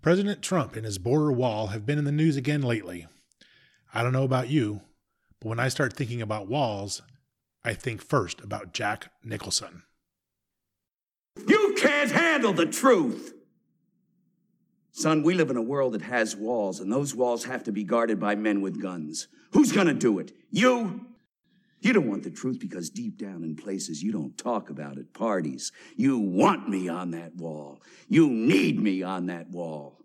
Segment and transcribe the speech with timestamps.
[0.00, 3.06] President Trump and his border wall have been in the news again lately.
[3.92, 4.82] I don't know about you,
[5.40, 7.02] but when I start thinking about walls,
[7.64, 9.82] I think first about Jack Nicholson.
[11.46, 13.34] You can't handle the truth!
[14.92, 17.84] Son, we live in a world that has walls, and those walls have to be
[17.84, 19.28] guarded by men with guns.
[19.52, 20.32] Who's gonna do it?
[20.50, 21.07] You?
[21.80, 25.12] You don't want the truth because deep down in places you don't talk about at
[25.12, 27.80] parties, you want me on that wall.
[28.08, 29.98] You need me on that wall.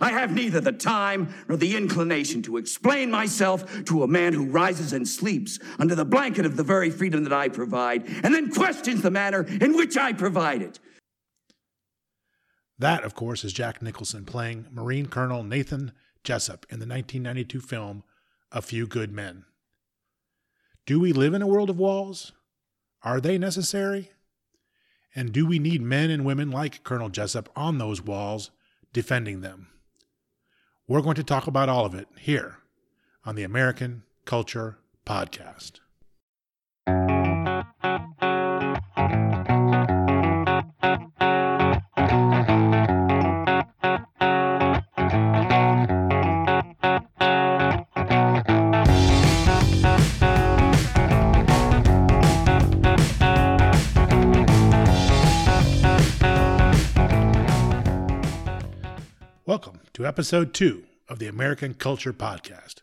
[0.00, 4.46] I have neither the time nor the inclination to explain myself to a man who
[4.46, 8.50] rises and sleeps under the blanket of the very freedom that I provide and then
[8.50, 10.78] questions the manner in which I provide it.
[12.78, 15.92] That, of course, is Jack Nicholson playing Marine Colonel Nathan
[16.24, 18.02] Jessup in the 1992 film
[18.52, 19.44] A Few Good Men.
[20.90, 22.32] Do we live in a world of walls?
[23.04, 24.10] Are they necessary?
[25.14, 28.50] And do we need men and women like Colonel Jessup on those walls
[28.92, 29.68] defending them?
[30.88, 32.56] We're going to talk about all of it here
[33.24, 35.78] on the American Culture Podcast.
[60.20, 62.82] Episode two of the American Culture Podcast.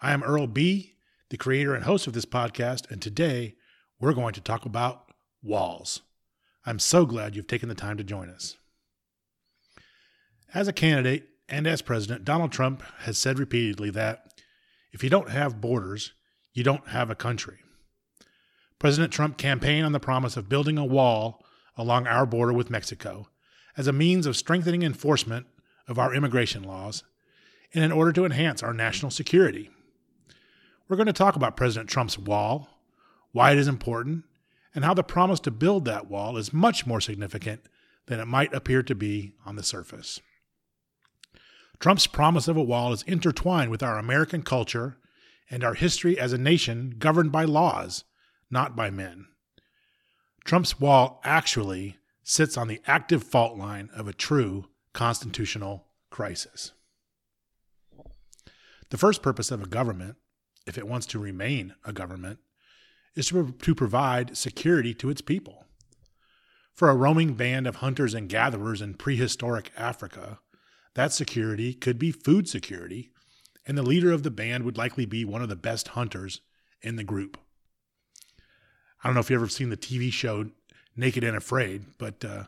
[0.00, 0.94] I am Earl B.,
[1.28, 3.56] the creator and host of this podcast, and today
[4.00, 5.12] we're going to talk about
[5.42, 6.00] walls.
[6.64, 8.56] I'm so glad you've taken the time to join us.
[10.54, 14.32] As a candidate and as president, Donald Trump has said repeatedly that
[14.94, 16.14] if you don't have borders,
[16.54, 17.58] you don't have a country.
[18.78, 21.44] President Trump campaigned on the promise of building a wall
[21.76, 23.28] along our border with Mexico
[23.76, 25.44] as a means of strengthening enforcement
[25.88, 27.02] of our immigration laws
[27.74, 29.70] and in order to enhance our national security.
[30.88, 32.68] We're going to talk about President Trump's wall,
[33.32, 34.24] why it is important,
[34.74, 37.62] and how the promise to build that wall is much more significant
[38.06, 40.20] than it might appear to be on the surface.
[41.78, 44.96] Trump's promise of a wall is intertwined with our American culture
[45.50, 48.04] and our history as a nation governed by laws,
[48.50, 49.26] not by men.
[50.44, 56.72] Trump's wall actually sits on the active fault line of a true constitutional crisis.
[58.90, 60.16] The first purpose of a government,
[60.66, 62.38] if it wants to remain a government,
[63.14, 65.64] is to, to provide security to its people.
[66.74, 70.40] For a roaming band of hunters and gatherers in prehistoric Africa,
[70.94, 73.10] that security could be food security,
[73.66, 76.40] and the leader of the band would likely be one of the best hunters
[76.82, 77.38] in the group.
[79.02, 80.46] I don't know if you've ever seen the TV show
[80.96, 82.44] Naked and Afraid, but uh,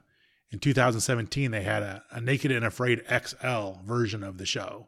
[0.54, 4.86] in 2017, they had a, a Naked and Afraid XL version of the show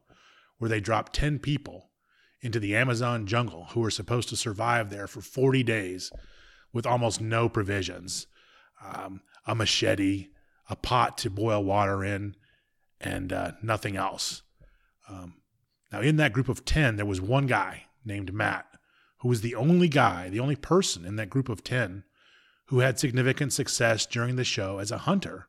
[0.58, 1.90] where they dropped 10 people
[2.40, 6.12] into the Amazon jungle who were supposed to survive there for 40 days
[6.72, 8.28] with almost no provisions
[8.80, 10.28] um, a machete,
[10.70, 12.36] a pot to boil water in,
[13.00, 14.42] and uh, nothing else.
[15.08, 15.34] Um,
[15.90, 18.66] now, in that group of 10, there was one guy named Matt
[19.18, 22.04] who was the only guy, the only person in that group of 10
[22.66, 25.48] who had significant success during the show as a hunter.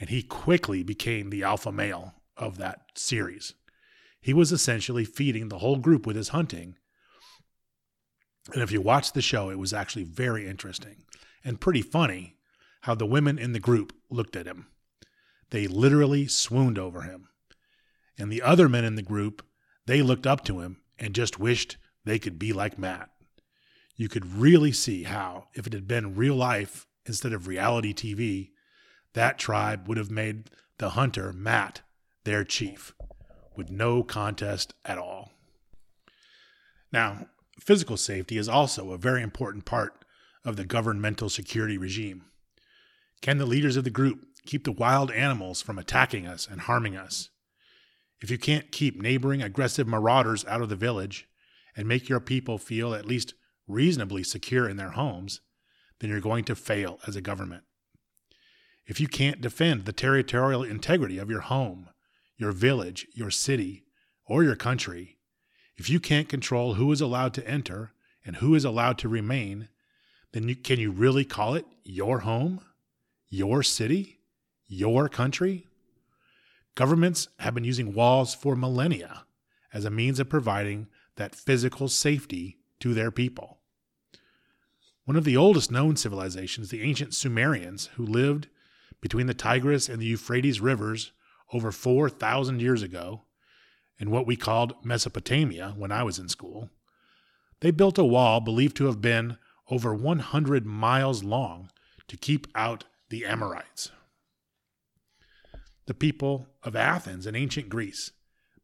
[0.00, 3.54] And he quickly became the alpha male of that series.
[4.20, 6.76] He was essentially feeding the whole group with his hunting.
[8.52, 11.04] And if you watch the show, it was actually very interesting
[11.44, 12.36] and pretty funny
[12.82, 14.68] how the women in the group looked at him.
[15.50, 17.28] They literally swooned over him.
[18.18, 19.44] And the other men in the group,
[19.86, 23.10] they looked up to him and just wished they could be like Matt.
[23.96, 28.50] You could really see how, if it had been real life instead of reality TV,
[29.14, 31.82] that tribe would have made the hunter, Matt,
[32.24, 32.94] their chief
[33.56, 35.32] with no contest at all.
[36.92, 37.26] Now,
[37.60, 40.04] physical safety is also a very important part
[40.44, 42.24] of the governmental security regime.
[43.20, 46.96] Can the leaders of the group keep the wild animals from attacking us and harming
[46.96, 47.30] us?
[48.20, 51.28] If you can't keep neighboring aggressive marauders out of the village
[51.76, 53.34] and make your people feel at least
[53.66, 55.40] reasonably secure in their homes,
[56.00, 57.64] then you're going to fail as a government.
[58.88, 61.90] If you can't defend the territorial integrity of your home,
[62.38, 63.84] your village, your city,
[64.24, 65.18] or your country,
[65.76, 67.92] if you can't control who is allowed to enter
[68.24, 69.68] and who is allowed to remain,
[70.32, 72.62] then you, can you really call it your home,
[73.28, 74.20] your city,
[74.66, 75.66] your country?
[76.74, 79.26] Governments have been using walls for millennia
[79.74, 83.58] as a means of providing that physical safety to their people.
[85.04, 88.48] One of the oldest known civilizations, the ancient Sumerians, who lived
[89.00, 91.12] between the Tigris and the Euphrates rivers
[91.52, 93.22] over 4,000 years ago,
[93.98, 96.70] in what we called Mesopotamia when I was in school,
[97.60, 99.38] they built a wall believed to have been
[99.70, 101.70] over 100 miles long
[102.06, 103.90] to keep out the Amorites.
[105.86, 108.12] The people of Athens in ancient Greece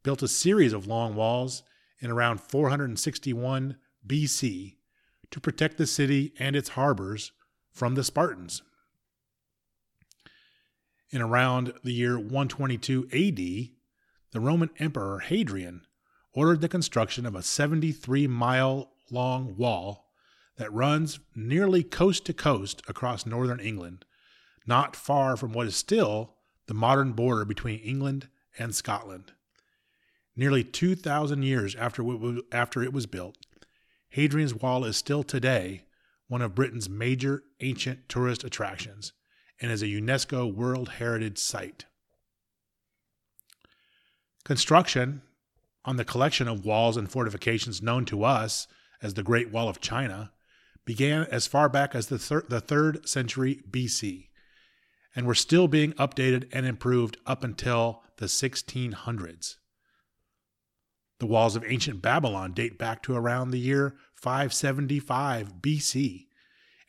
[0.02, 1.62] built a series of long walls
[2.00, 3.76] in around 461
[4.06, 4.76] BC
[5.30, 7.32] to protect the city and its harbors
[7.72, 8.62] from the Spartans.
[11.14, 13.36] In around the year 122 AD,
[14.32, 15.86] the Roman Emperor Hadrian
[16.32, 20.10] ordered the construction of a 73 mile long wall
[20.56, 24.04] that runs nearly coast to coast across northern England,
[24.66, 26.34] not far from what is still
[26.66, 28.26] the modern border between England
[28.58, 29.30] and Scotland.
[30.34, 33.36] Nearly 2,000 years after it was built,
[34.08, 35.84] Hadrian's Wall is still today
[36.26, 39.12] one of Britain's major ancient tourist attractions
[39.60, 41.86] and is a UNESCO World Heritage Site.
[44.44, 45.22] Construction
[45.84, 48.66] on the collection of walls and fortifications known to us
[49.02, 50.32] as the Great Wall of China
[50.84, 54.28] began as far back as the, thir- the 3rd century BC
[55.16, 59.56] and were still being updated and improved up until the 1600s.
[61.20, 66.26] The walls of ancient Babylon date back to around the year 575 BC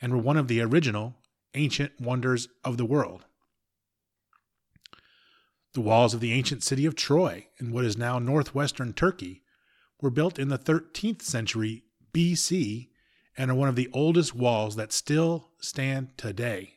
[0.02, 1.16] and were one of the original
[1.56, 3.26] ancient wonders of the world.
[5.74, 9.42] The walls of the ancient city of Troy in what is now northwestern Turkey
[10.02, 12.90] were built in the 13th century BC
[13.38, 16.76] and are one of the oldest walls that still stand today.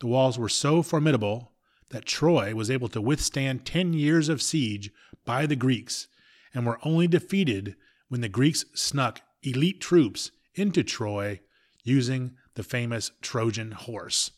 [0.00, 1.52] The walls were so formidable
[1.90, 4.90] that Troy was able to withstand 10 years of siege
[5.24, 6.08] by the Greeks
[6.52, 7.76] and were only defeated
[8.08, 11.40] when the Greeks snuck elite troops into Troy
[11.82, 14.30] using the famous Trojan horse.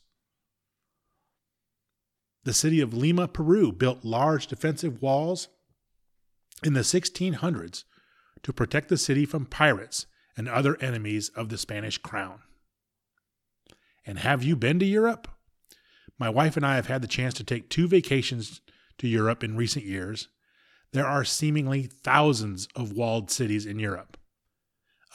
[2.44, 5.48] The city of Lima, Peru built large defensive walls
[6.62, 7.84] in the 1600s
[8.42, 10.06] to protect the city from pirates
[10.36, 12.40] and other enemies of the Spanish crown.
[14.06, 15.28] And have you been to Europe?
[16.18, 18.60] My wife and I have had the chance to take two vacations
[18.98, 20.28] to Europe in recent years.
[20.92, 24.16] There are seemingly thousands of walled cities in Europe.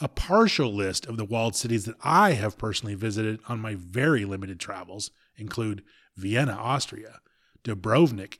[0.02, 4.24] A partial list of the walled cities that I have personally visited on my very
[4.24, 5.82] limited travels include
[6.16, 7.20] Vienna, Austria,
[7.64, 8.38] Dubrovnik,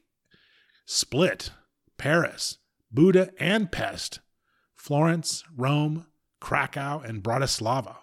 [0.86, 1.50] Split,
[1.98, 2.56] Paris,
[2.90, 4.20] Buda and Pest,
[4.74, 6.06] Florence, Rome,
[6.40, 7.96] Krakow, and Bratislava.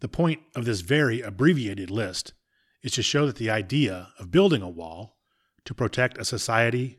[0.00, 2.34] The point of this very abbreviated list
[2.82, 5.16] is to show that the idea of building a wall
[5.64, 6.98] to protect a society,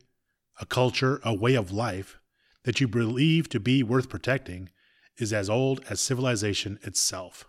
[0.58, 2.18] a culture, a way of life
[2.64, 4.70] that you believe to be worth protecting
[5.18, 7.44] is as old as civilization itself.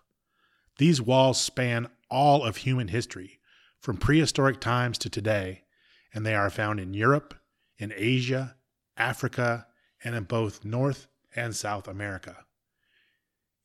[0.77, 3.39] These walls span all of human history,
[3.79, 5.63] from prehistoric times to today,
[6.13, 7.33] and they are found in Europe,
[7.77, 8.55] in Asia,
[8.97, 9.67] Africa,
[10.03, 12.37] and in both North and South America.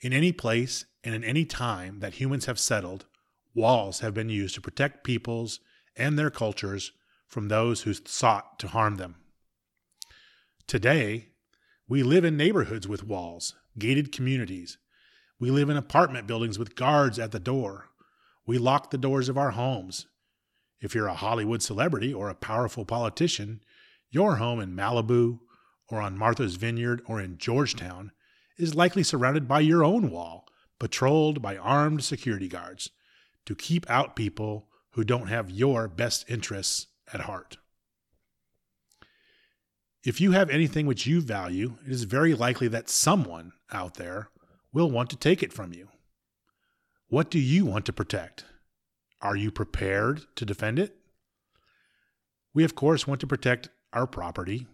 [0.01, 3.07] In any place and in any time that humans have settled,
[3.55, 5.61] walls have been used to protect peoples
[5.97, 6.93] and their cultures
[7.27, 9.17] from those who sought to harm them.
[10.67, 11.29] Today,
[11.89, 14.79] we live in neighborhoods with walls, gated communities.
[15.39, 17.89] We live in apartment buildings with guards at the door.
[18.47, 20.07] We lock the doors of our homes.
[20.81, 23.61] If you're a Hollywood celebrity or a powerful politician,
[24.11, 25.41] your home in Malibu
[25.89, 28.13] or on Martha's Vineyard or in Georgetown
[28.59, 30.47] is likely surrounded by your own wall,
[30.79, 32.91] patrolled by armed security guards
[33.47, 37.57] to keep out people who don't have your best interests at heart.
[40.05, 44.31] If you have anything which you value, it is very likely that someone out there
[44.73, 45.89] will want to take it from you.
[47.09, 48.45] What do you want to protect?
[49.21, 50.97] Are you prepared to defend it?
[52.53, 54.67] We, of course, want to protect our property.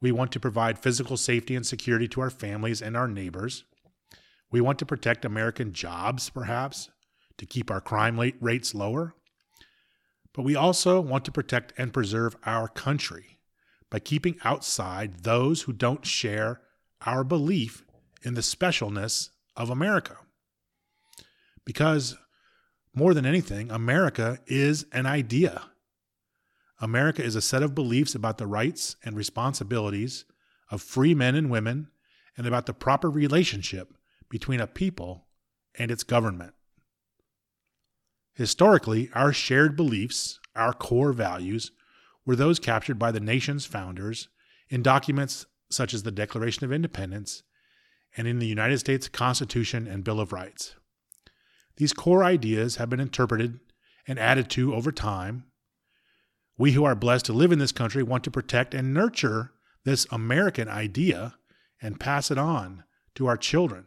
[0.00, 3.64] We want to provide physical safety and security to our families and our neighbors.
[4.50, 6.90] We want to protect American jobs, perhaps,
[7.38, 9.14] to keep our crime rates lower.
[10.32, 13.38] But we also want to protect and preserve our country
[13.90, 16.60] by keeping outside those who don't share
[17.06, 17.83] our belief
[18.24, 20.16] in the specialness of America.
[21.64, 22.16] Because
[22.94, 25.62] more than anything, America is an idea.
[26.80, 30.24] America is a set of beliefs about the rights and responsibilities
[30.70, 31.88] of free men and women
[32.36, 33.96] and about the proper relationship
[34.28, 35.26] between a people
[35.76, 36.54] and its government.
[38.34, 41.70] Historically, our shared beliefs, our core values,
[42.26, 44.28] were those captured by the nation's founders
[44.68, 47.42] in documents such as the Declaration of Independence
[48.16, 50.74] and in the United States Constitution and Bill of Rights.
[51.76, 53.58] These core ideas have been interpreted
[54.06, 55.44] and added to over time.
[56.56, 59.52] We who are blessed to live in this country want to protect and nurture
[59.84, 61.34] this American idea
[61.82, 62.84] and pass it on
[63.16, 63.86] to our children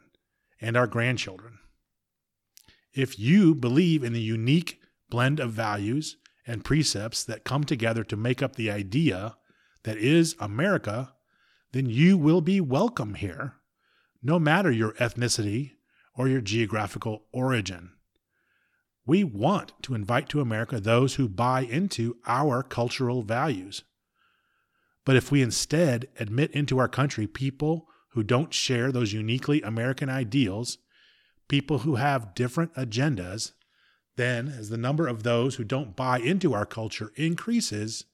[0.59, 1.59] and our grandchildren.
[2.93, 4.79] If you believe in the unique
[5.09, 9.35] blend of values and precepts that come together to make up the idea
[9.83, 11.13] that is America,
[11.73, 13.53] then you will be welcome here,
[14.21, 15.73] no matter your ethnicity
[16.15, 17.91] or your geographical origin.
[19.05, 23.83] We want to invite to America those who buy into our cultural values.
[25.05, 30.09] But if we instead admit into our country people who don't share those uniquely American
[30.09, 30.79] ideals,
[31.47, 33.53] people who have different agendas,
[34.17, 38.05] then as the number of those who don't buy into our culture increases,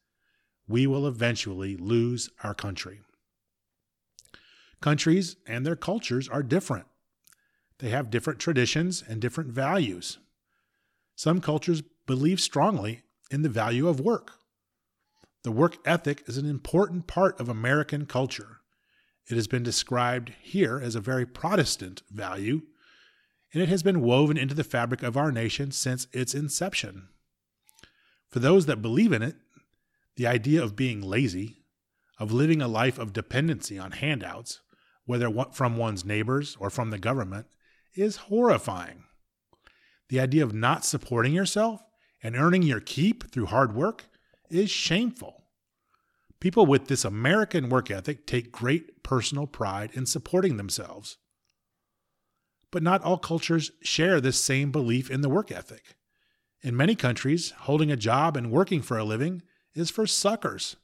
[0.67, 3.01] we will eventually lose our country.
[4.83, 6.87] Countries and their cultures are different.
[7.79, 10.17] They have different traditions and different values.
[11.15, 14.31] Some cultures believe strongly in the value of work.
[15.43, 18.57] The work ethic is an important part of American culture.
[19.29, 22.63] It has been described here as a very Protestant value,
[23.53, 27.07] and it has been woven into the fabric of our nation since its inception.
[28.29, 29.37] For those that believe in it,
[30.17, 31.59] the idea of being lazy,
[32.19, 34.59] of living a life of dependency on handouts,
[35.05, 37.47] whether from one's neighbors or from the government,
[37.95, 39.03] is horrifying.
[40.09, 41.81] The idea of not supporting yourself
[42.21, 44.05] and earning your keep through hard work
[44.49, 45.43] is shameful.
[46.39, 51.17] People with this American work ethic take great personal pride in supporting themselves.
[52.71, 55.95] But not all cultures share this same belief in the work ethic.
[56.61, 59.41] In many countries, holding a job and working for a living
[59.73, 60.75] is for suckers.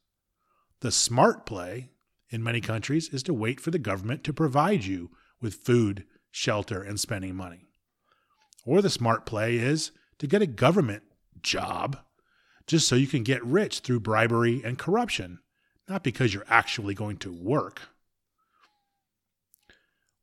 [0.81, 1.89] The smart play
[2.29, 5.09] in many countries is to wait for the government to provide you
[5.41, 7.65] with food, shelter, and spending money.
[8.65, 11.03] Or the smart play is to get a government
[11.41, 11.97] job
[12.67, 15.39] just so you can get rich through bribery and corruption,
[15.87, 17.81] not because you're actually going to work.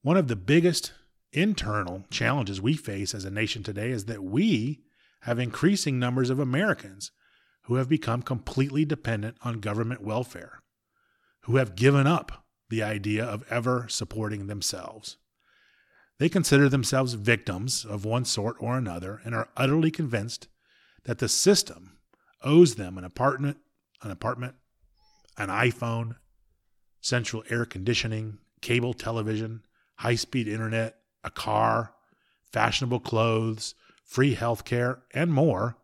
[0.02, 0.92] One of the biggest
[1.32, 4.82] internal challenges we face as a nation today is that we
[5.22, 7.10] have increasing numbers of Americans
[7.62, 10.62] who have become completely dependent on government welfare,
[11.46, 15.16] who have given up the idea of ever supporting themselves.
[16.18, 20.48] They consider themselves victims of one sort or another and are utterly convinced
[21.04, 21.98] that the system
[22.42, 23.58] owes them an apartment,
[24.02, 24.56] an apartment,
[25.38, 26.16] an iPhone,
[27.00, 29.62] central air conditioning, cable television,
[29.98, 31.92] high-speed internet, a car,
[32.52, 35.76] fashionable clothes, free health care, and more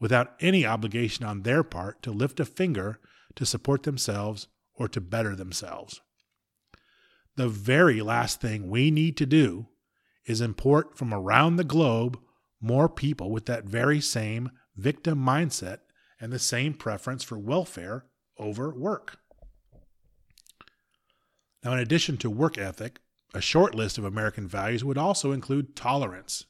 [0.00, 2.98] without any obligation on their part to lift a finger
[3.34, 4.48] to support themselves
[4.80, 6.00] or to better themselves.
[7.36, 9.68] The very last thing we need to do
[10.24, 12.18] is import from around the globe
[12.62, 15.80] more people with that very same victim mindset
[16.18, 18.06] and the same preference for welfare
[18.38, 19.18] over work.
[21.62, 23.00] Now, in addition to work ethic,
[23.34, 26.46] a short list of American values would also include tolerance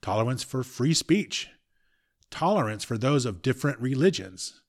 [0.00, 1.48] tolerance for free speech,
[2.30, 4.60] tolerance for those of different religions,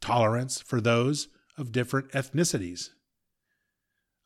[0.00, 2.90] tolerance for those of different ethnicities.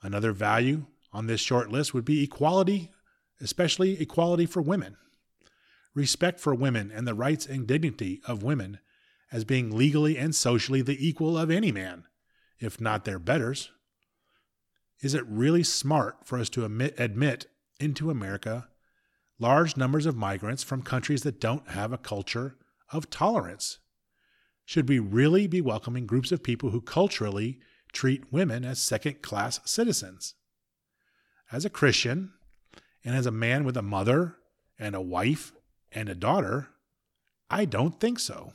[0.03, 2.91] Another value on this short list would be equality,
[3.41, 4.97] especially equality for women.
[5.95, 8.79] Respect for women and the rights and dignity of women
[9.33, 12.05] as being legally and socially the equal of any man,
[12.59, 13.71] if not their betters.
[15.01, 17.47] Is it really smart for us to admit, admit
[17.79, 18.69] into America
[19.39, 22.57] large numbers of migrants from countries that don't have a culture
[22.93, 23.79] of tolerance?
[24.71, 27.59] Should we really be welcoming groups of people who culturally
[27.93, 30.35] treat women as second class citizens?
[31.51, 32.35] As a Christian,
[33.05, 34.37] and as a man with a mother
[34.79, 35.51] and a wife
[35.91, 36.69] and a daughter,
[37.51, 38.53] I don't think so.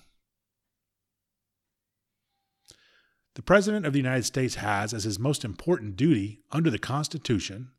[3.34, 7.72] The President of the United States has, as his most important duty under the Constitution,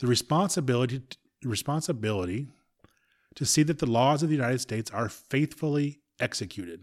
[0.00, 1.02] the responsibility,
[1.44, 2.48] responsibility
[3.36, 6.80] to see that the laws of the United States are faithfully executed.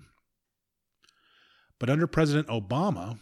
[1.80, 3.20] But under President Obama,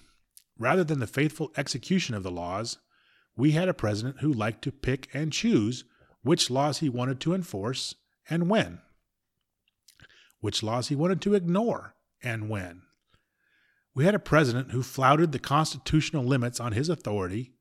[0.58, 2.78] rather than the faithful execution of the laws,
[3.36, 5.86] we had a president who liked to pick and choose
[6.22, 7.96] which laws he wanted to enforce
[8.30, 8.80] and when,
[10.40, 12.84] which laws he wanted to ignore and when.
[13.96, 17.54] We had a president who flouted the constitutional limits on his authority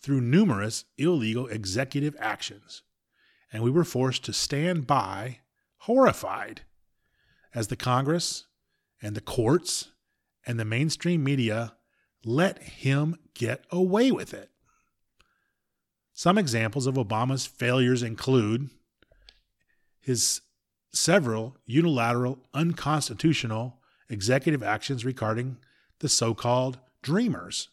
[0.00, 2.82] through numerous illegal executive actions,
[3.52, 5.40] and we were forced to stand by,
[5.78, 6.62] horrified,
[7.54, 8.46] as the Congress
[9.02, 9.90] and the courts
[10.46, 11.74] and the mainstream media
[12.24, 14.50] let him get away with it.
[16.12, 18.70] Some examples of Obama's failures include
[20.00, 20.40] his
[20.92, 23.78] several unilateral, unconstitutional
[24.08, 25.58] executive actions regarding
[26.00, 27.68] the so called dreamers.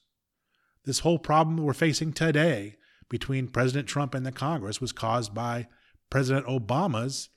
[0.84, 2.76] This whole problem we're facing today
[3.10, 5.68] between President Trump and the Congress was caused by
[6.10, 7.30] President Obama's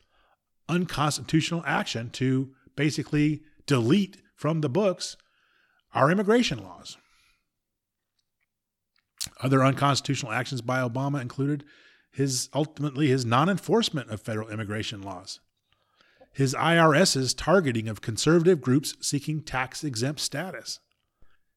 [0.68, 5.16] unconstitutional action to basically delete from the books
[5.94, 6.96] our immigration laws.
[9.42, 11.64] Other unconstitutional actions by Obama included
[12.12, 15.40] his ultimately his non-enforcement of federal immigration laws,
[16.32, 20.78] his IRS's targeting of conservative groups seeking tax-exempt status,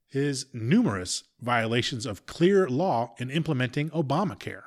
[0.07, 4.63] his numerous violations of clear law in implementing Obamacare,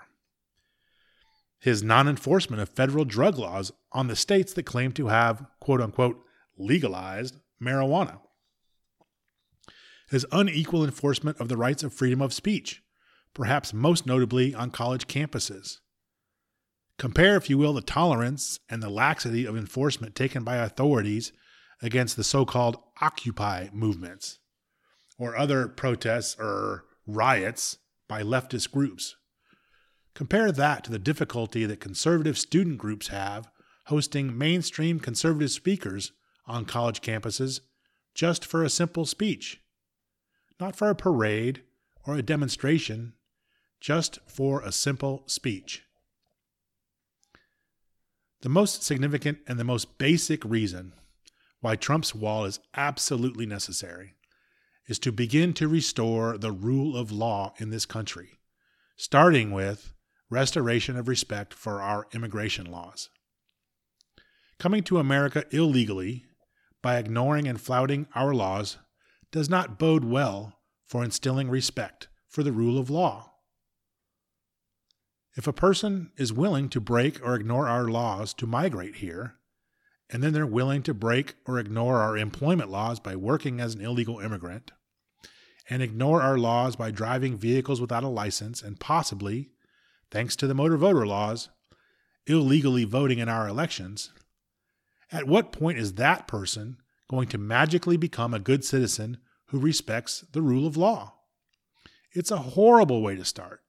[1.59, 6.21] his non-enforcement of federal drug laws on the states that claim to have quote unquote
[6.57, 8.21] legalized marijuana,
[10.11, 12.83] his unequal enforcement of the rights of freedom of speech
[13.35, 15.81] perhaps most notably on college campuses.
[16.97, 21.33] Compare, if you will, the tolerance and the laxity of enforcement taken by authorities
[21.83, 24.39] against the so called Occupy movements
[25.19, 29.17] or other protests or riots by leftist groups.
[30.15, 33.49] Compare that to the difficulty that conservative student groups have
[33.87, 36.13] hosting mainstream conservative speakers
[36.47, 37.61] on college campuses
[38.15, 39.61] just for a simple speech,
[40.61, 41.63] not for a parade
[42.07, 43.15] or a demonstration
[43.81, 45.83] just for a simple speech.
[48.43, 50.93] The most significant and the most basic reason
[51.61, 54.15] why Trump's wall is absolutely necessary
[54.87, 58.39] is to begin to restore the rule of law in this country,
[58.97, 59.95] starting with
[60.29, 63.09] restoration of respect for our immigration laws.
[64.59, 66.27] Coming to America illegally
[66.85, 68.77] by ignoring and flouting our laws
[69.33, 73.33] does not bode well for instilling respect for the rule of law.
[75.35, 79.37] If a person is willing to break or ignore our laws to migrate here,
[80.11, 83.81] and then they're willing to break or ignore our employment laws by working as an
[83.81, 84.71] illegal immigrant,
[85.71, 89.53] and ignore our laws by driving vehicles without a license, and possibly,
[90.11, 91.49] thanks to the motor voter laws,
[92.27, 94.11] illegally voting in our elections,
[95.15, 96.77] at what point is that person
[97.09, 101.15] going to magically become a good citizen who respects the rule of law?
[102.13, 103.61] It's a horrible way to start.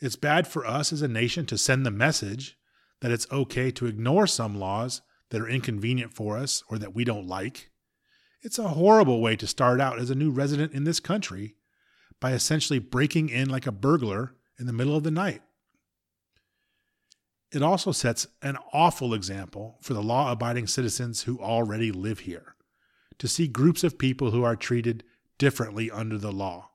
[0.00, 2.56] It's bad for us as a nation to send the message
[3.00, 7.04] that it's okay to ignore some laws that are inconvenient for us or that we
[7.04, 7.70] don't like.
[8.42, 11.56] It's a horrible way to start out as a new resident in this country
[12.20, 15.42] by essentially breaking in like a burglar in the middle of the night.
[17.50, 22.54] It also sets an awful example for the law abiding citizens who already live here
[23.18, 25.02] to see groups of people who are treated
[25.38, 26.70] differently under the law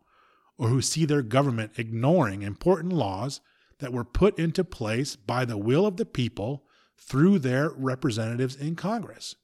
[0.57, 3.39] or who see their government ignoring important laws
[3.79, 6.63] that were put into place by the will of the people
[6.97, 9.35] through their representatives in Congress.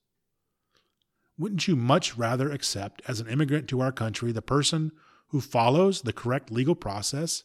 [1.38, 4.92] Wouldn't you much rather accept as an immigrant to our country the person
[5.28, 7.44] who follows the correct legal process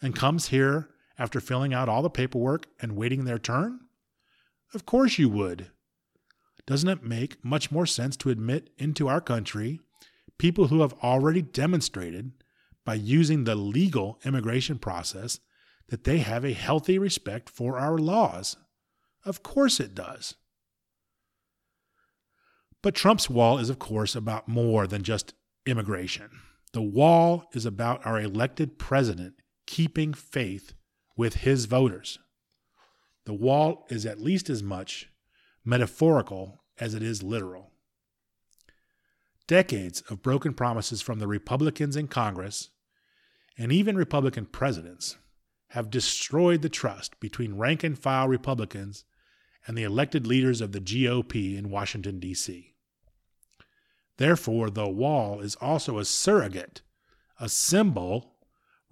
[0.00, 3.80] and comes here after filling out all the paperwork and waiting their turn?
[4.74, 5.70] Of course you would.
[6.66, 9.80] Doesn't it make much more sense to admit into our country
[10.38, 12.32] people who have already demonstrated
[12.84, 15.38] by using the legal immigration process
[15.88, 18.56] that they have a healthy respect for our laws.
[19.24, 20.34] Of course it does.
[22.82, 25.34] But Trump's wall is, of course, about more than just
[25.66, 26.30] immigration.
[26.72, 29.34] The wall is about our elected president
[29.66, 30.72] keeping faith
[31.16, 32.18] with his voters.
[33.24, 35.08] The wall is at least as much
[35.64, 37.70] metaphorical as it is literal.
[39.46, 42.70] Decades of broken promises from the Republicans in Congress
[43.58, 45.18] and even Republican presidents
[45.68, 49.04] have destroyed the trust between rank and file Republicans
[49.66, 52.74] and the elected leaders of the GOP in Washington, D.C.
[54.16, 56.82] Therefore, the wall is also a surrogate,
[57.40, 58.31] a symbol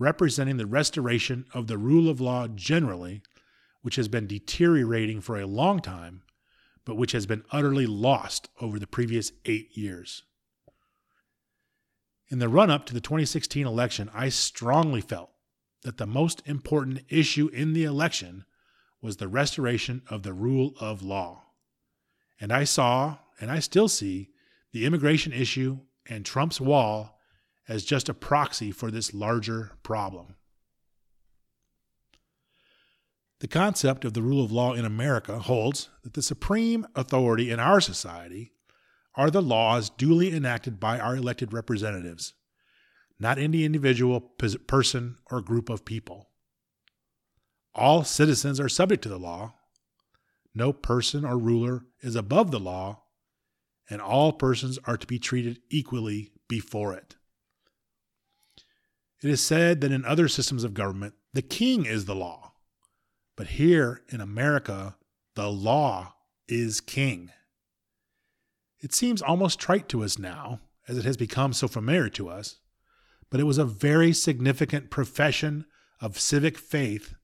[0.00, 3.22] representing the restoration of the rule of law generally,
[3.82, 6.22] which has been deteriorating for a long time,
[6.86, 10.24] but which has been utterly lost over the previous eight years.
[12.30, 15.30] In the run up to the 2016 election, I strongly felt
[15.82, 18.46] that the most important issue in the election
[19.02, 21.42] was the restoration of the rule of law.
[22.40, 24.30] And I saw, and I still see,
[24.72, 27.19] the immigration issue and Trump's wall
[27.70, 30.34] as just a proxy for this larger problem.
[33.38, 37.60] The concept of the rule of law in America holds that the supreme authority in
[37.60, 38.52] our society
[39.14, 42.34] are the laws duly enacted by our elected representatives,
[43.20, 46.28] not any individual person or group of people.
[47.72, 49.54] All citizens are subject to the law.
[50.56, 53.04] No person or ruler is above the law,
[53.88, 57.14] and all persons are to be treated equally before it.
[59.22, 62.52] It is said that in other systems of government, the king is the law.
[63.36, 64.96] But here in America,
[65.34, 66.14] the law
[66.48, 67.30] is king.
[68.80, 72.60] It seems almost trite to us now, as it has become so familiar to us,
[73.30, 75.66] but it was a very significant profession
[76.00, 77.14] of civic faith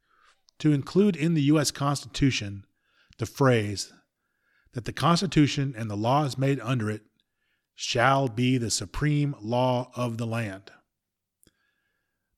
[0.59, 1.71] to include in the U.S.
[1.71, 2.65] Constitution
[3.19, 3.93] the phrase
[4.73, 7.03] that the Constitution and the laws made under it
[7.75, 10.71] shall be the supreme law of the land.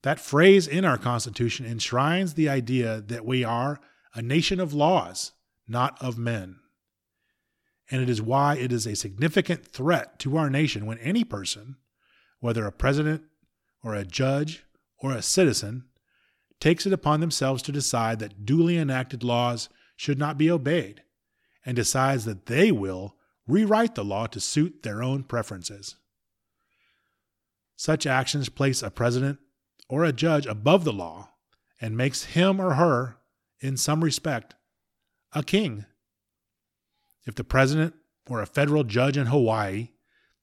[0.03, 3.81] That phrase in our Constitution enshrines the idea that we are
[4.15, 5.33] a nation of laws,
[5.67, 6.61] not of men.
[7.91, 11.77] And it is why it is a significant threat to our nation when any person,
[12.39, 13.23] whether a president
[13.83, 14.65] or a judge
[14.99, 15.85] or a citizen,
[16.61, 21.03] takes it upon themselves to decide that duly enacted laws should not be obeyed
[21.65, 25.97] and decides that they will rewrite the law to suit their own preferences.
[27.77, 29.39] Such actions place a president
[29.89, 31.31] or a judge above the law
[31.81, 33.17] and makes him or her,
[33.61, 34.55] in some respect,
[35.33, 35.87] a king.
[37.27, 37.95] If the president
[38.29, 39.89] or a federal judge in Hawaii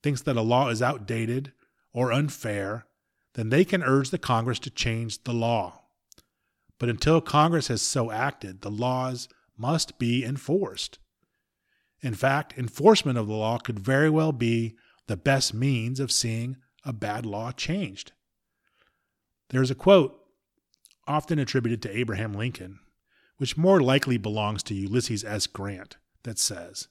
[0.03, 1.51] thinks that a law is outdated
[1.93, 2.85] or unfair,
[3.33, 5.81] then they can urge the Congress to change the law.
[6.79, 9.27] But until Congress has so acted, the laws
[9.57, 10.99] must be enforced.
[12.01, 14.75] In fact, enforcement of the law could very well be
[15.07, 18.11] the best means of seeing a bad law changed.
[19.49, 20.19] There's a quote
[21.07, 22.79] often attributed to Abraham Lincoln,
[23.37, 25.47] which more likely belongs to Ulysses S.
[25.47, 26.87] Grant, that says,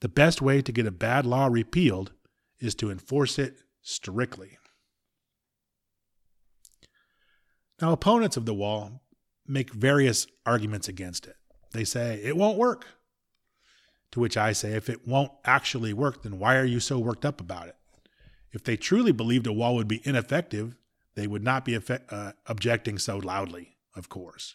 [0.00, 2.12] The best way to get a bad law repealed
[2.60, 4.58] is to enforce it strictly.
[7.80, 9.02] Now, opponents of the wall
[9.46, 11.36] make various arguments against it.
[11.72, 12.86] They say, it won't work.
[14.12, 17.24] To which I say, if it won't actually work, then why are you so worked
[17.24, 17.76] up about it?
[18.52, 20.74] If they truly believed a wall would be ineffective,
[21.16, 24.54] they would not be effect, uh, objecting so loudly, of course.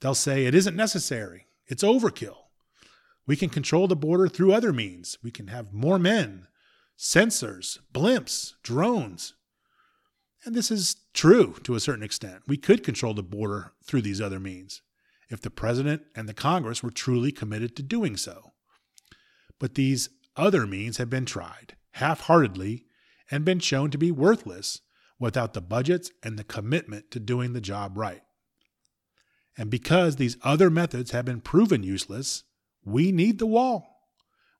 [0.00, 2.36] They'll say it isn't necessary, it's overkill.
[3.26, 5.18] We can control the border through other means.
[5.22, 6.48] We can have more men,
[6.98, 9.34] sensors, blimps, drones.
[10.44, 12.42] And this is true to a certain extent.
[12.48, 14.82] We could control the border through these other means
[15.28, 18.52] if the president and the Congress were truly committed to doing so.
[19.58, 22.86] But these other means have been tried half heartedly
[23.30, 24.80] and been shown to be worthless
[25.20, 28.22] without the budgets and the commitment to doing the job right.
[29.56, 32.44] And because these other methods have been proven useless,
[32.84, 34.08] we need the wall,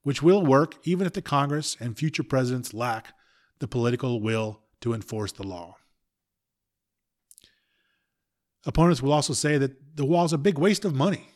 [0.03, 3.13] which will work even if the Congress and future presidents lack
[3.59, 5.75] the political will to enforce the law.
[8.65, 11.29] Opponents will also say that the wall is a big waste of money.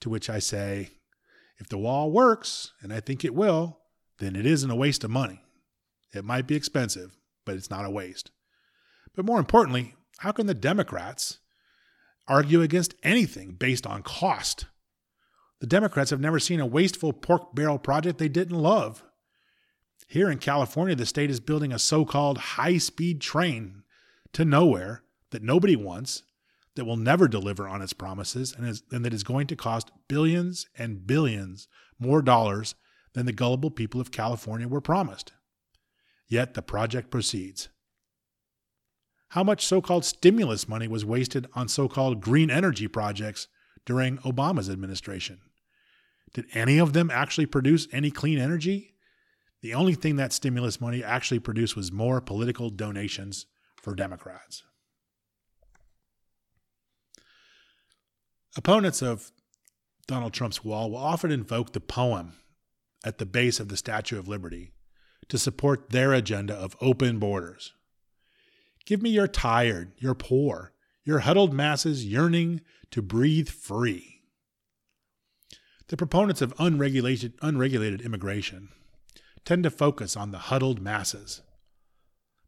[0.00, 0.90] To which I say,
[1.58, 3.80] if the wall works, and I think it will,
[4.18, 5.42] then it isn't a waste of money.
[6.14, 7.16] It might be expensive,
[7.50, 8.30] but it's not a waste.
[9.16, 11.40] But more importantly, how can the Democrats
[12.28, 14.66] argue against anything based on cost?
[15.58, 19.02] The Democrats have never seen a wasteful pork barrel project they didn't love.
[20.06, 23.82] Here in California, the state is building a so called high speed train
[24.32, 26.22] to nowhere that nobody wants,
[26.76, 29.90] that will never deliver on its promises, and, is, and that is going to cost
[30.06, 31.66] billions and billions
[31.98, 32.76] more dollars
[33.14, 35.32] than the gullible people of California were promised.
[36.30, 37.68] Yet the project proceeds.
[39.30, 43.48] How much so called stimulus money was wasted on so called green energy projects
[43.84, 45.40] during Obama's administration?
[46.32, 48.94] Did any of them actually produce any clean energy?
[49.60, 53.46] The only thing that stimulus money actually produced was more political donations
[53.82, 54.62] for Democrats.
[58.56, 59.32] Opponents of
[60.06, 62.34] Donald Trump's wall will often invoke the poem
[63.04, 64.72] at the base of the Statue of Liberty
[65.30, 67.72] to support their agenda of open borders.
[68.84, 70.72] Give me your tired, your poor,
[71.04, 74.22] your huddled masses yearning to breathe free.
[75.88, 78.68] The proponents of unregulated, unregulated immigration
[79.44, 81.42] tend to focus on the huddled masses.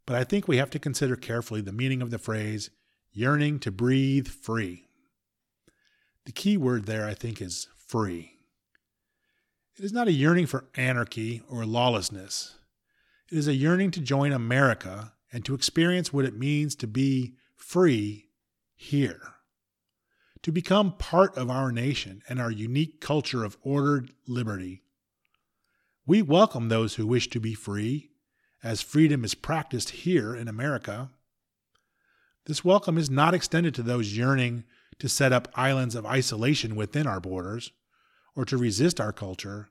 [0.07, 2.71] But I think we have to consider carefully the meaning of the phrase
[3.12, 4.88] yearning to breathe free.
[6.25, 8.38] The key word there, I think, is free.
[9.77, 12.59] It is not a yearning for anarchy or lawlessness.
[13.33, 17.37] It is a yearning to join America and to experience what it means to be
[17.57, 18.29] free
[18.75, 19.23] here.
[20.42, 24.83] To become part of our nation and our unique culture of ordered liberty.
[26.05, 28.11] We welcome those who wish to be free,
[28.62, 31.09] as freedom is practiced here in America.
[32.45, 34.64] This welcome is not extended to those yearning
[34.99, 37.73] to set up islands of isolation within our borders,
[38.37, 39.71] or to resist our culture,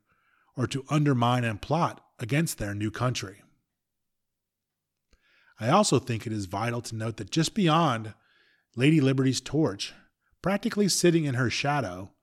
[0.57, 3.43] or to undermine and plot against their new country.
[5.61, 8.15] I also think it is vital to note that just beyond
[8.75, 9.93] Lady Liberty's torch,
[10.41, 12.13] practically sitting in her shadow,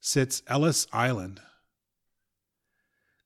[0.00, 1.40] sits Ellis Island.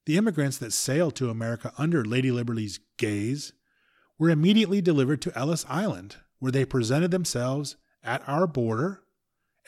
[0.05, 3.55] The immigrants that sailed to America under Lady Liberty's gaze
[4.19, 9.05] were immediately delivered to Ellis Island, where they presented themselves at our border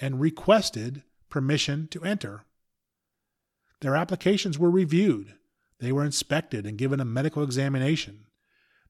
[0.03, 2.45] and requested permission to enter.
[3.81, 5.35] Their applications were reviewed,
[5.79, 8.27] they were inspected and given a medical examination.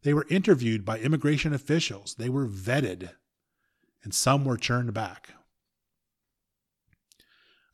[0.04, 3.12] They were interviewed by immigration officials, they were vetted,
[4.02, 5.30] and some were churned back.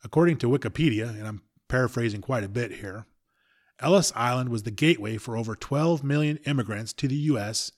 [0.03, 3.05] According to Wikipedia, and I'm paraphrasing quite a bit here,
[3.81, 7.73] Ellis Island was the gateway for over 12 million immigrants to the U.S.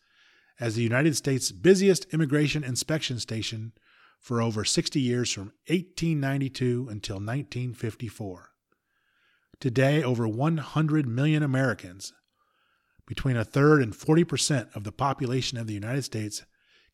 [0.59, 3.73] as the United States' busiest immigration inspection station
[4.19, 8.51] for over 60 years from 1892 until 1954.
[9.59, 12.13] Today, over 100 million Americans,
[13.13, 16.45] between a third and 40% of the population of the United States,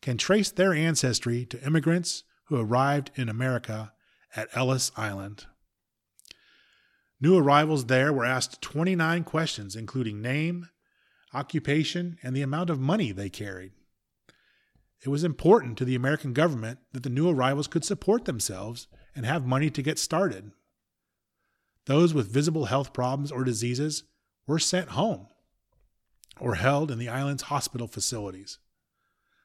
[0.01, 3.93] can trace their ancestry to immigrants who arrived in America
[4.35, 5.45] at Ellis Island.
[7.21, 10.67] New arrivals there were asked 29 questions, including name,
[11.33, 13.71] occupation, and the amount of money they carried.
[15.01, 19.25] It was important to the American government that the new arrivals could support themselves and
[19.25, 20.51] have money to get started.
[21.85, 24.03] Those with visible health problems or diseases
[24.45, 25.27] were sent home
[26.39, 28.59] or held in the island's hospital facilities.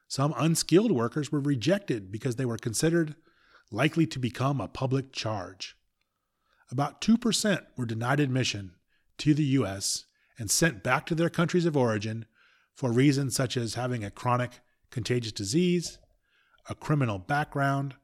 [0.07, 3.15] Some unskilled workers were rejected because they were considered
[3.71, 5.75] likely to become a public charge.
[6.71, 8.75] About 2% were denied admission
[9.17, 10.05] to the U.S.
[10.37, 12.25] and sent back to their countries of origin
[12.73, 14.59] for reasons such as having a chronic
[14.91, 15.97] contagious disease,
[16.69, 17.95] a criminal background,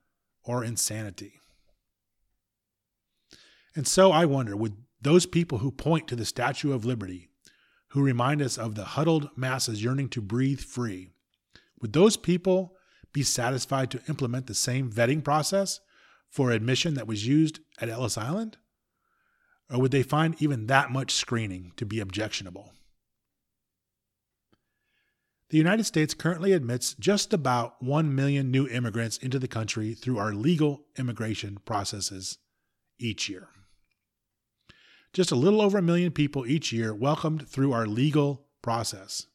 [0.43, 1.33] or insanity.
[3.75, 7.29] And so I wonder would those people who point to the Statue of Liberty,
[7.91, 11.09] who remind us of the huddled masses yearning to breathe free,
[11.81, 12.75] would those people
[13.13, 15.81] be satisfied to implement the same vetting process
[16.29, 18.57] for admission that was used at Ellis Island?
[19.69, 22.71] Or would they find even that much screening to be objectionable?
[25.49, 30.17] The United States currently admits just about 1 million new immigrants into the country through
[30.17, 32.37] our legal immigration processes
[32.97, 33.49] each year.
[35.13, 39.27] Just a little over a million people each year welcomed through our legal process.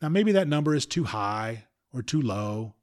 [0.00, 2.74] Now, maybe that number is too high or too low.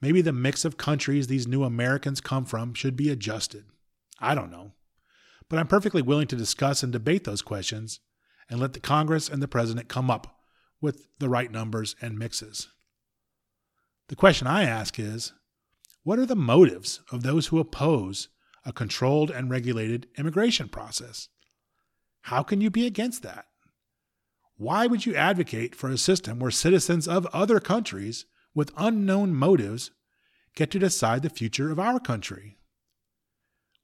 [0.00, 3.64] Maybe the mix of countries these new Americans come from should be adjusted.
[4.18, 4.72] I don't know.
[5.48, 8.00] But I'm perfectly willing to discuss and debate those questions
[8.48, 10.40] and let the Congress and the President come up
[10.80, 12.68] with the right numbers and mixes.
[14.08, 15.32] The question I ask is
[16.02, 18.28] what are the motives of those who oppose
[18.64, 21.28] a controlled and regulated immigration process?
[22.22, 23.46] How can you be against that?
[24.56, 29.90] Why would you advocate for a system where citizens of other countries with unknown motives
[30.54, 32.58] get to decide the future of our country?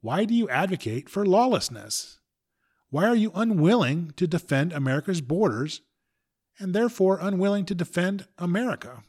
[0.01, 2.19] Why do you advocate for lawlessness?
[2.91, 5.81] Why are you unwilling to defend America's borders
[6.59, 9.03] and therefore unwilling to defend America?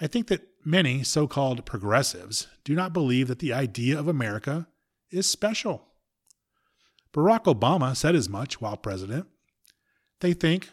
[0.00, 4.68] I think that many so called progressives do not believe that the idea of America
[5.10, 5.88] is special.
[7.12, 9.26] Barack Obama said as much while president.
[10.20, 10.70] They think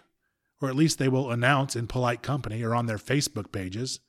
[0.62, 4.00] or at least they will announce in polite company or on their Facebook pages,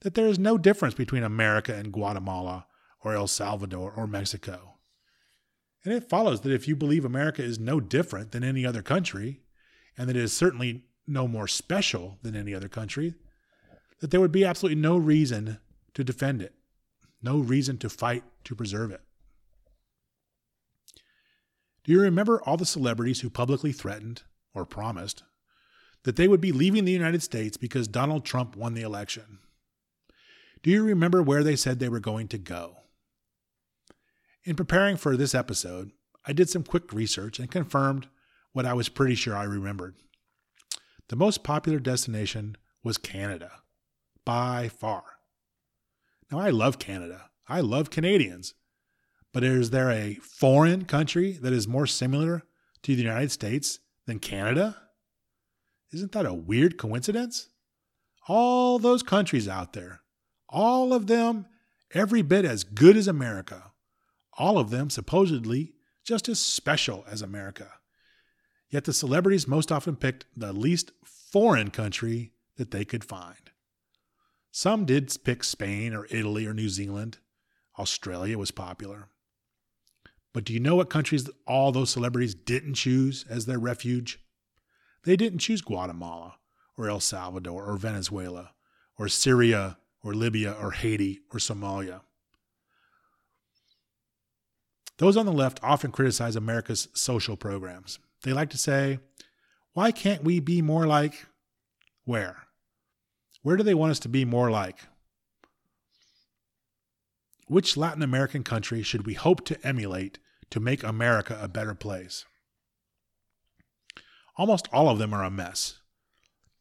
[0.00, 2.66] that there is no difference between America and Guatemala
[3.02, 4.74] or El Salvador or Mexico.
[5.84, 9.40] And it follows that if you believe America is no different than any other country,
[9.96, 13.14] and that it is certainly no more special than any other country,
[14.00, 15.58] that there would be absolutely no reason
[15.94, 16.54] to defend it,
[17.22, 19.00] no reason to fight to preserve it.
[21.84, 24.22] Do you remember all the celebrities who publicly threatened
[24.54, 25.22] or promised
[26.06, 29.38] that they would be leaving the United States because Donald Trump won the election.
[30.62, 32.76] Do you remember where they said they were going to go?
[34.44, 35.90] In preparing for this episode,
[36.24, 38.06] I did some quick research and confirmed
[38.52, 39.96] what I was pretty sure I remembered.
[41.08, 43.50] The most popular destination was Canada,
[44.26, 45.04] by far.
[46.30, 47.30] Now, I love Canada.
[47.48, 48.52] I love Canadians.
[49.32, 52.42] But is there a foreign country that is more similar
[52.82, 54.76] to the United States than Canada?
[55.92, 57.48] Isn't that a weird coincidence?
[58.28, 60.00] All those countries out there,
[60.48, 61.46] all of them
[61.92, 63.72] every bit as good as America,
[64.36, 67.68] all of them supposedly just as special as America.
[68.68, 73.50] Yet the celebrities most often picked the least foreign country that they could find.
[74.56, 77.18] Some did pick Spain or Italy or New Zealand.
[77.78, 79.10] Australia was popular.
[80.32, 84.18] But do you know what countries all those celebrities didn't choose as their refuge?
[85.04, 86.36] They didn't choose Guatemala
[86.78, 88.52] or El Salvador or Venezuela
[88.98, 92.00] or Syria or Libya or Haiti or Somalia.
[94.96, 97.98] Those on the left often criticize America's social programs.
[98.22, 99.00] They like to say,
[99.74, 101.26] why can't we be more like
[102.06, 102.45] where?
[103.46, 104.88] Where do they want us to be more like?
[107.46, 110.18] Which Latin American country should we hope to emulate
[110.50, 112.24] to make America a better place?
[114.36, 115.78] Almost all of them are a mess.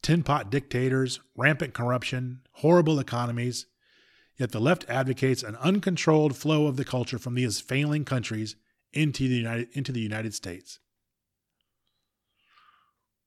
[0.03, 3.65] Tin pot dictators, rampant corruption, horrible economies,
[4.37, 8.57] Yet the left advocates an uncontrolled flow of the culture from these failing countries
[8.93, 10.77] into the United, into the United States.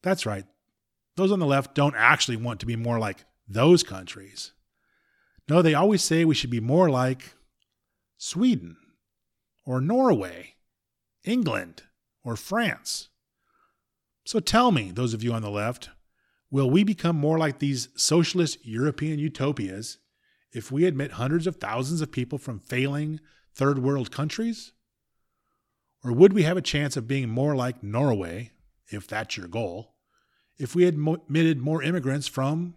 [0.04, 0.44] That's right.
[1.16, 4.52] Those on the left don't actually want to be more like those countries.
[5.48, 7.34] No, they always say we should be more like
[8.18, 8.76] Sweden
[9.64, 10.54] or Norway,
[11.24, 11.84] England
[12.22, 13.08] or France.
[14.24, 15.88] So tell me, those of you on the left,
[16.50, 19.98] will we become more like these socialist European utopias
[20.52, 23.20] if we admit hundreds of thousands of people from failing
[23.54, 24.72] third world countries?
[26.04, 28.52] Or would we have a chance of being more like Norway,
[28.88, 29.94] if that's your goal,
[30.58, 32.74] if we admitted more immigrants from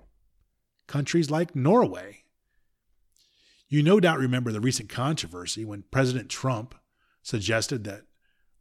[0.92, 2.24] countries like Norway?
[3.70, 6.76] You no doubt remember the recent controversy when President Trump
[7.24, 8.02] suggested that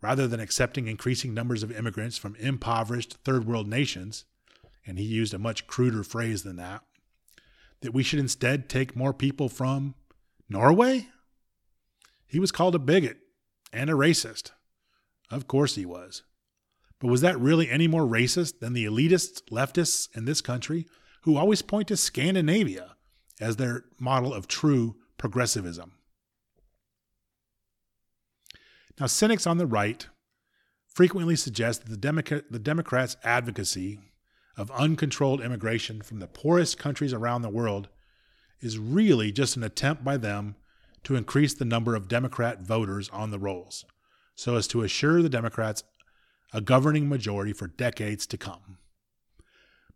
[0.00, 4.26] rather than accepting increasing numbers of immigrants from impoverished third world nations,
[4.86, 6.82] and he used a much cruder phrase than that,
[7.80, 9.96] that we should instead take more people from
[10.48, 11.08] Norway?
[12.26, 13.18] He was called a bigot
[13.72, 14.52] and a racist.
[15.32, 16.22] Of course he was.
[17.00, 20.86] But was that really any more racist than the elitists, leftists in this country
[21.22, 22.96] who always point to Scandinavia
[23.40, 25.92] as their model of true progressivism?
[28.98, 30.06] Now, cynics on the right
[30.86, 33.98] frequently suggest that the, the Democrats' advocacy
[34.56, 37.88] of uncontrolled immigration from the poorest countries around the world
[38.60, 40.54] is really just an attempt by them
[41.04, 43.86] to increase the number of Democrat voters on the rolls
[44.34, 45.82] so as to assure the Democrats
[46.52, 48.78] a governing majority for decades to come.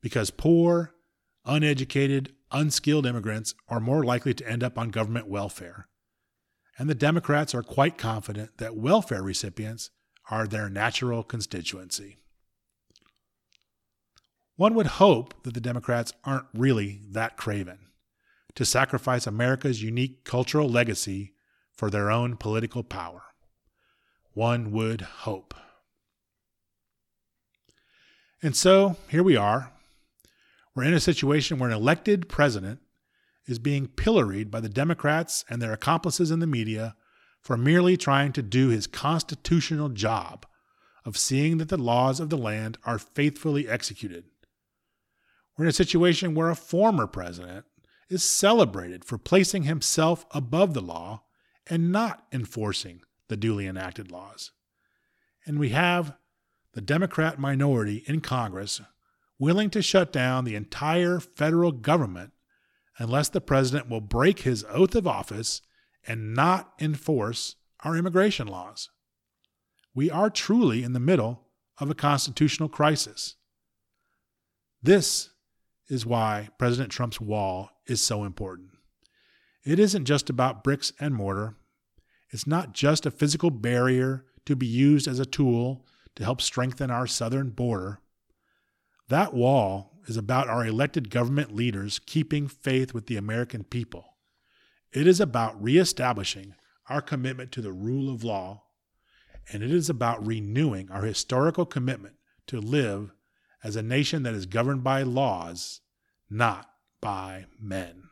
[0.01, 0.95] Because poor,
[1.45, 5.89] uneducated, unskilled immigrants are more likely to end up on government welfare.
[6.79, 9.91] And the Democrats are quite confident that welfare recipients
[10.31, 12.19] are their natural constituency.
[14.57, 17.79] One would hope that the Democrats aren't really that craven
[18.55, 21.33] to sacrifice America's unique cultural legacy
[21.73, 23.23] for their own political power.
[24.33, 25.55] One would hope.
[28.43, 29.74] And so here we are.
[30.75, 32.81] We're in a situation where an elected president
[33.47, 36.97] is being pilloried by the Democrats and their accomplices in the media
[37.41, 40.47] for merely trying to do his constitutional job
[41.05, 44.25] of seeing that the laws of the land are faithfully executed.
[45.57, 47.67] We're in a situation where a former president
[48.09, 51.23] is celebrated for placing himself above the law
[51.67, 54.51] and not enforcing the duly enacted laws.
[55.47, 56.17] And we have
[56.73, 58.81] the Democrat minority in Congress
[59.45, 62.33] willing to shut down the entire federal government
[62.99, 65.61] unless the president will break his oath of office
[66.09, 68.89] and not enforce our immigration laws.
[69.95, 71.43] We are truly in the middle
[71.79, 73.37] of a constitutional crisis.
[74.83, 75.29] This
[75.91, 78.71] is why President Trump's wall is so important.
[79.63, 81.57] It isn't just about bricks and mortar.
[82.31, 85.85] It's not just a physical barrier to be used as a tool
[86.17, 88.01] to help strengthen our southern border.
[89.09, 94.17] That wall is about our elected government leaders keeping faith with the American people.
[94.93, 96.55] It is about reestablishing
[96.89, 98.63] our commitment to the rule of law,
[99.53, 102.15] and it is about renewing our historical commitment
[102.47, 103.13] to live
[103.63, 105.81] as a nation that is governed by laws,
[106.31, 108.05] not by men.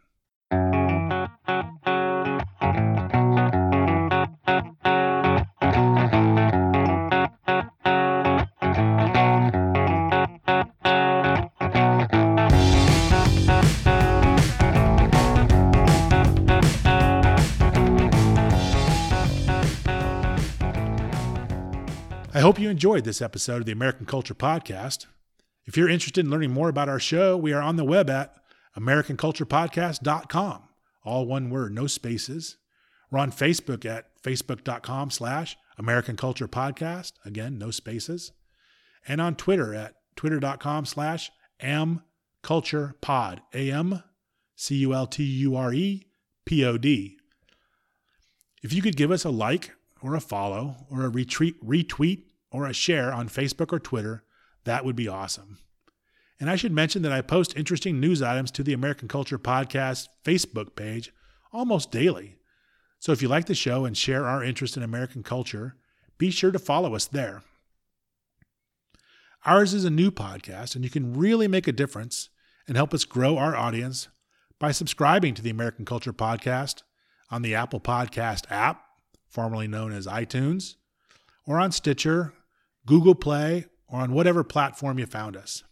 [22.52, 25.06] Hope you enjoyed this episode of the American Culture Podcast.
[25.64, 28.36] If you're interested in learning more about our show, we are on the web at
[28.76, 30.62] AmericanCulturePodcast.com.
[31.02, 32.58] All one word, no spaces.
[33.10, 37.12] We're on Facebook at Facebook.com slash American Culture Podcast.
[37.24, 38.32] Again, no spaces.
[39.08, 41.30] And on Twitter at Twitter.com slash
[41.62, 43.38] AmCulturePod.
[43.54, 44.02] A-M
[44.56, 46.06] C-U-L-T-U-R-E
[46.44, 47.18] P-O-D.
[48.62, 49.72] If you could give us a like
[50.02, 54.22] or a follow or a retweet, retweet or a share on Facebook or Twitter,
[54.64, 55.58] that would be awesome.
[56.38, 60.08] And I should mention that I post interesting news items to the American Culture Podcast
[60.24, 61.12] Facebook page
[61.52, 62.36] almost daily.
[62.98, 65.76] So if you like the show and share our interest in American culture,
[66.18, 67.42] be sure to follow us there.
[69.44, 72.28] Ours is a new podcast, and you can really make a difference
[72.68, 74.08] and help us grow our audience
[74.60, 76.82] by subscribing to the American Culture Podcast
[77.28, 78.84] on the Apple Podcast app,
[79.26, 80.76] formerly known as iTunes,
[81.44, 82.32] or on Stitcher,
[82.86, 85.62] Google Play, or on whatever platform you found us.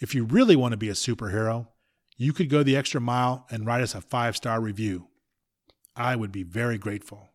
[0.00, 1.68] If you really want to be a superhero,
[2.16, 5.08] you could go the extra mile and write us a five star review.
[5.94, 7.30] I would be very grateful.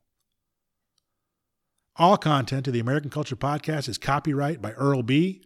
[1.97, 5.43] All content of the American Culture Podcast is copyright by Earl B.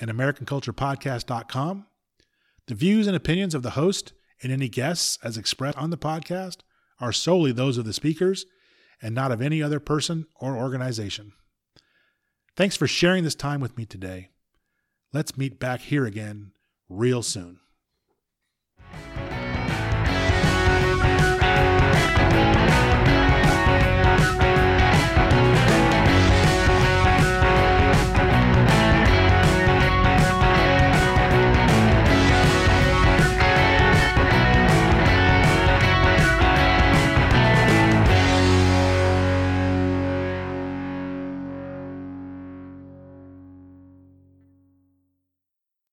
[0.00, 1.86] and AmericanCulturePodcast.com.
[2.66, 6.58] The views and opinions of the host and any guests as expressed on the podcast
[7.00, 8.46] are solely those of the speakers
[9.00, 11.32] and not of any other person or organization.
[12.56, 14.30] Thanks for sharing this time with me today.
[15.12, 16.52] Let's meet back here again
[16.88, 17.58] real soon.